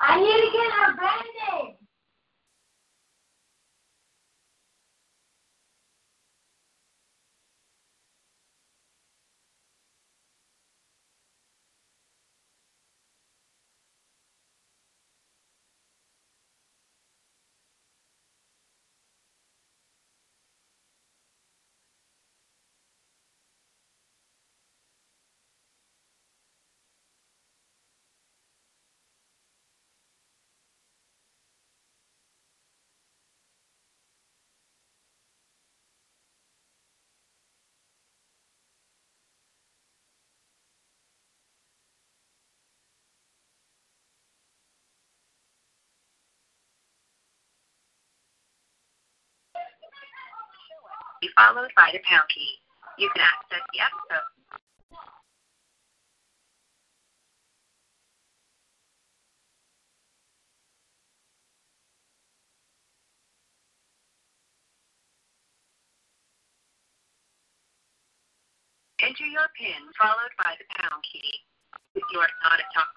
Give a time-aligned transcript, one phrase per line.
[0.00, 0.77] I need to get
[51.20, 52.58] be followed by the pound key.
[52.98, 54.26] You can access the episode.
[69.00, 71.32] Enter your PIN followed by the pound key.
[71.94, 72.88] If you are not a top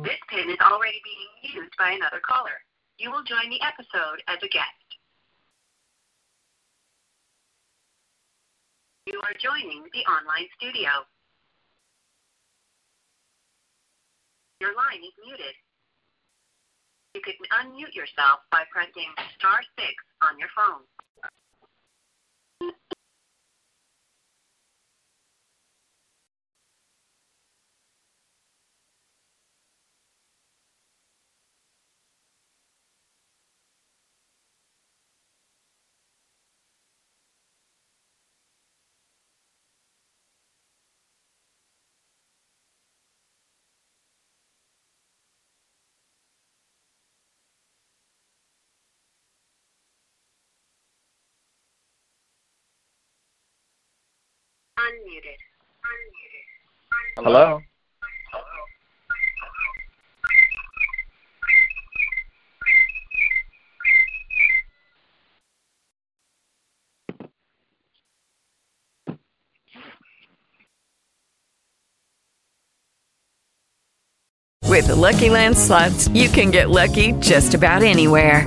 [0.00, 0.56] This pin is
[0.88, 2.64] already being used by another caller.
[2.96, 4.88] You will join the episode as a guest.
[9.04, 11.04] You are joining the online studio.
[14.60, 15.56] Your line is muted.
[17.14, 19.92] You can unmute yourself by pressing star 6
[20.24, 20.88] on your phone.
[54.88, 55.36] Unmuted.
[55.84, 57.24] Unmuted.
[57.24, 57.60] Hello?
[74.64, 78.46] With the Lucky Land slots, you can get lucky just about anywhere.